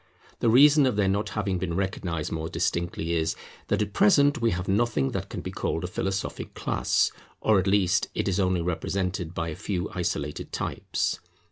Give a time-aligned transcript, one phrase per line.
[0.39, 3.35] The reason of their not having been recognized more distinctly is,
[3.67, 7.67] that at present we have nothing that can be called a philosophic class, or at
[7.67, 11.19] least it is only represented by a few isolated types.